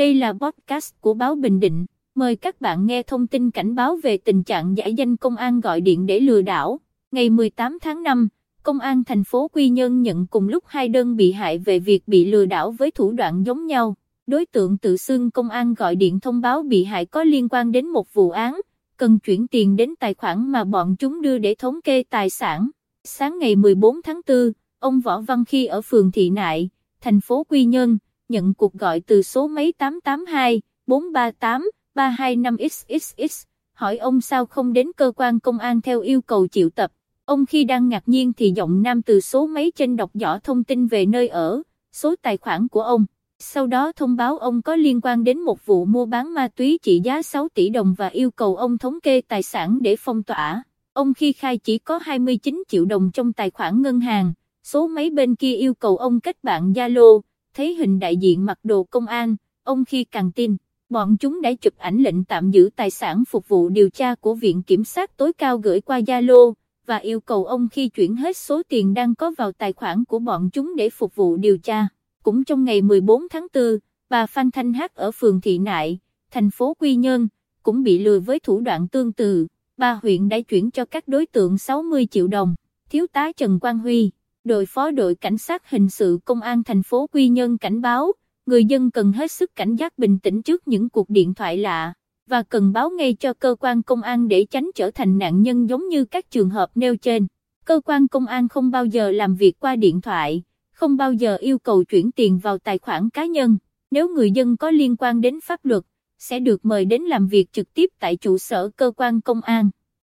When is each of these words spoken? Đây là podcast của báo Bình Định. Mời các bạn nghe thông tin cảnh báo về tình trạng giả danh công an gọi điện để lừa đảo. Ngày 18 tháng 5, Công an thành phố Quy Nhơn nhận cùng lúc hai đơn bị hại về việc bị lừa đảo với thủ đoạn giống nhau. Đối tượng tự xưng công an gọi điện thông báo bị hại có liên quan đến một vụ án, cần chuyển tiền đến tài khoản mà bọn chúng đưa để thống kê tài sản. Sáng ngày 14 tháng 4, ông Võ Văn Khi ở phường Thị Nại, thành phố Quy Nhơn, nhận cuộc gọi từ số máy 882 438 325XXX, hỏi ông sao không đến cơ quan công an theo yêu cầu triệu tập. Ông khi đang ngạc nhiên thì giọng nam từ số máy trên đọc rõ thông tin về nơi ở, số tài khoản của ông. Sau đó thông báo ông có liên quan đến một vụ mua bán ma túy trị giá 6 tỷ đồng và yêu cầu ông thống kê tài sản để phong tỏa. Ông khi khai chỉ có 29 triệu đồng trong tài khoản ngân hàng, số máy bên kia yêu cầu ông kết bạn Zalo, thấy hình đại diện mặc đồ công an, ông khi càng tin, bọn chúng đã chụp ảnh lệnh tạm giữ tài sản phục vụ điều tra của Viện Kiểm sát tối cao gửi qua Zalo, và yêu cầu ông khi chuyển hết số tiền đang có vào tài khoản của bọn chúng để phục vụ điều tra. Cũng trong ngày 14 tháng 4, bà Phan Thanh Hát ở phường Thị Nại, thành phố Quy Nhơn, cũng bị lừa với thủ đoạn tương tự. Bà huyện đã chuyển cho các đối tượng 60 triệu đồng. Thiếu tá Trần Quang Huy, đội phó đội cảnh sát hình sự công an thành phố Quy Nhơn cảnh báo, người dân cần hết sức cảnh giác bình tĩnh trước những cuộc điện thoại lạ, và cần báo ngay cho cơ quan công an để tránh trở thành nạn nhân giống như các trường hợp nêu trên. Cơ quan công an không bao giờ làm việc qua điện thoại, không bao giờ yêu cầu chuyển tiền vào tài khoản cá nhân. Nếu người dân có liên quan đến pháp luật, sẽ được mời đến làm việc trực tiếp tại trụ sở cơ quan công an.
Đây 0.00 0.14
là 0.14 0.32
podcast 0.32 0.94
của 1.00 1.14
báo 1.14 1.34
Bình 1.34 1.60
Định. 1.60 1.86
Mời 2.14 2.36
các 2.36 2.60
bạn 2.60 2.86
nghe 2.86 3.02
thông 3.02 3.26
tin 3.26 3.50
cảnh 3.50 3.74
báo 3.74 3.96
về 4.02 4.16
tình 4.16 4.44
trạng 4.44 4.76
giả 4.76 4.86
danh 4.86 5.16
công 5.16 5.36
an 5.36 5.60
gọi 5.60 5.80
điện 5.80 6.06
để 6.06 6.20
lừa 6.20 6.42
đảo. 6.42 6.80
Ngày 7.12 7.30
18 7.30 7.78
tháng 7.82 8.02
5, 8.02 8.28
Công 8.62 8.78
an 8.78 9.04
thành 9.04 9.24
phố 9.24 9.48
Quy 9.52 9.68
Nhơn 9.68 10.02
nhận 10.02 10.26
cùng 10.26 10.48
lúc 10.48 10.64
hai 10.66 10.88
đơn 10.88 11.16
bị 11.16 11.32
hại 11.32 11.58
về 11.58 11.78
việc 11.78 12.08
bị 12.08 12.24
lừa 12.24 12.46
đảo 12.46 12.70
với 12.70 12.90
thủ 12.90 13.12
đoạn 13.12 13.46
giống 13.46 13.66
nhau. 13.66 13.96
Đối 14.26 14.46
tượng 14.46 14.78
tự 14.78 14.96
xưng 14.96 15.30
công 15.30 15.48
an 15.48 15.74
gọi 15.74 15.96
điện 15.96 16.20
thông 16.20 16.40
báo 16.40 16.62
bị 16.62 16.84
hại 16.84 17.06
có 17.06 17.24
liên 17.24 17.48
quan 17.48 17.72
đến 17.72 17.86
một 17.86 18.14
vụ 18.14 18.30
án, 18.30 18.60
cần 18.96 19.18
chuyển 19.18 19.48
tiền 19.48 19.76
đến 19.76 19.94
tài 20.00 20.14
khoản 20.14 20.52
mà 20.52 20.64
bọn 20.64 20.96
chúng 20.98 21.22
đưa 21.22 21.38
để 21.38 21.54
thống 21.54 21.80
kê 21.84 22.02
tài 22.10 22.30
sản. 22.30 22.70
Sáng 23.04 23.38
ngày 23.38 23.56
14 23.56 24.02
tháng 24.02 24.20
4, 24.28 24.52
ông 24.78 25.00
Võ 25.00 25.20
Văn 25.20 25.44
Khi 25.44 25.66
ở 25.66 25.82
phường 25.82 26.12
Thị 26.12 26.30
Nại, 26.30 26.70
thành 27.00 27.20
phố 27.20 27.44
Quy 27.48 27.64
Nhơn, 27.64 27.98
nhận 28.30 28.54
cuộc 28.54 28.74
gọi 28.74 29.00
từ 29.00 29.22
số 29.22 29.48
máy 29.48 29.72
882 29.78 30.62
438 30.86 31.70
325XXX, 31.94 33.44
hỏi 33.72 33.96
ông 33.96 34.20
sao 34.20 34.46
không 34.46 34.72
đến 34.72 34.90
cơ 34.96 35.12
quan 35.16 35.40
công 35.40 35.58
an 35.58 35.80
theo 35.80 36.00
yêu 36.00 36.20
cầu 36.20 36.48
triệu 36.48 36.70
tập. 36.70 36.90
Ông 37.24 37.46
khi 37.46 37.64
đang 37.64 37.88
ngạc 37.88 38.02
nhiên 38.08 38.32
thì 38.32 38.52
giọng 38.56 38.82
nam 38.82 39.02
từ 39.02 39.20
số 39.20 39.46
máy 39.46 39.72
trên 39.76 39.96
đọc 39.96 40.10
rõ 40.14 40.38
thông 40.38 40.64
tin 40.64 40.86
về 40.86 41.06
nơi 41.06 41.28
ở, 41.28 41.62
số 41.92 42.14
tài 42.22 42.36
khoản 42.36 42.68
của 42.68 42.82
ông. 42.82 43.04
Sau 43.38 43.66
đó 43.66 43.92
thông 43.92 44.16
báo 44.16 44.38
ông 44.38 44.62
có 44.62 44.76
liên 44.76 45.00
quan 45.00 45.24
đến 45.24 45.40
một 45.40 45.66
vụ 45.66 45.84
mua 45.84 46.06
bán 46.06 46.34
ma 46.34 46.48
túy 46.48 46.78
trị 46.82 47.00
giá 47.04 47.22
6 47.22 47.48
tỷ 47.54 47.68
đồng 47.68 47.94
và 47.98 48.08
yêu 48.08 48.30
cầu 48.30 48.56
ông 48.56 48.78
thống 48.78 49.00
kê 49.02 49.20
tài 49.20 49.42
sản 49.42 49.78
để 49.82 49.96
phong 49.98 50.22
tỏa. 50.22 50.62
Ông 50.92 51.14
khi 51.14 51.32
khai 51.32 51.58
chỉ 51.58 51.78
có 51.78 51.98
29 52.02 52.62
triệu 52.68 52.84
đồng 52.84 53.10
trong 53.14 53.32
tài 53.32 53.50
khoản 53.50 53.82
ngân 53.82 54.00
hàng, 54.00 54.32
số 54.62 54.86
máy 54.86 55.10
bên 55.10 55.34
kia 55.34 55.54
yêu 55.54 55.74
cầu 55.74 55.96
ông 55.96 56.20
kết 56.20 56.44
bạn 56.44 56.72
Zalo, 56.72 57.20
thấy 57.54 57.74
hình 57.74 57.98
đại 57.98 58.16
diện 58.16 58.46
mặc 58.46 58.58
đồ 58.62 58.84
công 58.84 59.06
an, 59.06 59.36
ông 59.64 59.84
khi 59.84 60.04
càng 60.04 60.32
tin, 60.32 60.56
bọn 60.88 61.16
chúng 61.20 61.40
đã 61.42 61.52
chụp 61.54 61.74
ảnh 61.78 61.98
lệnh 62.02 62.24
tạm 62.24 62.50
giữ 62.50 62.70
tài 62.76 62.90
sản 62.90 63.24
phục 63.28 63.48
vụ 63.48 63.68
điều 63.68 63.90
tra 63.90 64.14
của 64.14 64.34
Viện 64.34 64.62
Kiểm 64.62 64.84
sát 64.84 65.16
tối 65.16 65.32
cao 65.32 65.58
gửi 65.58 65.80
qua 65.80 66.00
Zalo, 66.00 66.52
và 66.86 66.96
yêu 66.96 67.20
cầu 67.20 67.44
ông 67.44 67.68
khi 67.68 67.88
chuyển 67.88 68.16
hết 68.16 68.36
số 68.36 68.62
tiền 68.68 68.94
đang 68.94 69.14
có 69.14 69.32
vào 69.38 69.52
tài 69.52 69.72
khoản 69.72 70.04
của 70.04 70.18
bọn 70.18 70.50
chúng 70.52 70.76
để 70.76 70.90
phục 70.90 71.14
vụ 71.14 71.36
điều 71.36 71.58
tra. 71.58 71.88
Cũng 72.22 72.44
trong 72.44 72.64
ngày 72.64 72.82
14 72.82 73.22
tháng 73.30 73.46
4, 73.54 73.78
bà 74.08 74.26
Phan 74.26 74.50
Thanh 74.50 74.72
Hát 74.72 74.94
ở 74.94 75.10
phường 75.10 75.40
Thị 75.40 75.58
Nại, 75.58 75.98
thành 76.30 76.50
phố 76.50 76.74
Quy 76.78 76.96
Nhơn, 76.96 77.28
cũng 77.62 77.82
bị 77.82 77.98
lừa 77.98 78.20
với 78.20 78.40
thủ 78.40 78.60
đoạn 78.60 78.88
tương 78.88 79.12
tự. 79.12 79.46
Bà 79.76 79.98
huyện 80.02 80.28
đã 80.28 80.40
chuyển 80.40 80.70
cho 80.70 80.84
các 80.84 81.08
đối 81.08 81.26
tượng 81.26 81.58
60 81.58 82.06
triệu 82.10 82.28
đồng. 82.28 82.54
Thiếu 82.90 83.06
tá 83.12 83.32
Trần 83.32 83.60
Quang 83.60 83.78
Huy, 83.78 84.10
đội 84.44 84.66
phó 84.66 84.90
đội 84.90 85.14
cảnh 85.14 85.38
sát 85.38 85.70
hình 85.70 85.90
sự 85.90 86.18
công 86.24 86.40
an 86.40 86.64
thành 86.64 86.82
phố 86.82 87.06
Quy 87.12 87.28
Nhơn 87.28 87.58
cảnh 87.58 87.80
báo, 87.80 88.12
người 88.46 88.64
dân 88.64 88.90
cần 88.90 89.12
hết 89.12 89.32
sức 89.32 89.56
cảnh 89.56 89.76
giác 89.76 89.98
bình 89.98 90.18
tĩnh 90.18 90.42
trước 90.42 90.68
những 90.68 90.88
cuộc 90.88 91.10
điện 91.10 91.34
thoại 91.34 91.58
lạ, 91.58 91.94
và 92.26 92.42
cần 92.42 92.72
báo 92.72 92.90
ngay 92.90 93.14
cho 93.14 93.32
cơ 93.32 93.54
quan 93.60 93.82
công 93.82 94.02
an 94.02 94.28
để 94.28 94.46
tránh 94.50 94.70
trở 94.74 94.90
thành 94.90 95.18
nạn 95.18 95.42
nhân 95.42 95.68
giống 95.68 95.88
như 95.88 96.04
các 96.04 96.30
trường 96.30 96.50
hợp 96.50 96.70
nêu 96.74 96.96
trên. 96.96 97.26
Cơ 97.64 97.80
quan 97.84 98.08
công 98.08 98.26
an 98.26 98.48
không 98.48 98.70
bao 98.70 98.84
giờ 98.84 99.10
làm 99.10 99.34
việc 99.34 99.60
qua 99.60 99.76
điện 99.76 100.00
thoại, 100.00 100.42
không 100.72 100.96
bao 100.96 101.12
giờ 101.12 101.36
yêu 101.36 101.58
cầu 101.58 101.84
chuyển 101.84 102.12
tiền 102.12 102.38
vào 102.38 102.58
tài 102.58 102.78
khoản 102.78 103.10
cá 103.10 103.26
nhân. 103.26 103.58
Nếu 103.90 104.08
người 104.08 104.30
dân 104.30 104.56
có 104.56 104.70
liên 104.70 104.96
quan 104.96 105.20
đến 105.20 105.40
pháp 105.44 105.60
luật, 105.62 105.82
sẽ 106.18 106.40
được 106.40 106.64
mời 106.64 106.84
đến 106.84 107.02
làm 107.02 107.26
việc 107.26 107.52
trực 107.52 107.74
tiếp 107.74 107.90
tại 107.98 108.16
trụ 108.16 108.38
sở 108.38 108.70
cơ 108.76 108.92
quan 108.96 109.20
công 109.20 109.40
an. 109.40 109.70